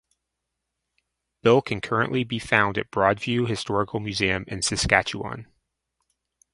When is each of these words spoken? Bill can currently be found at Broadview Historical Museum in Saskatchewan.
Bill 1.43 1.61
can 1.61 1.79
currently 1.79 2.23
be 2.23 2.39
found 2.39 2.79
at 2.79 2.89
Broadview 2.89 3.47
Historical 3.47 3.99
Museum 3.99 4.45
in 4.47 4.63
Saskatchewan. 4.63 5.45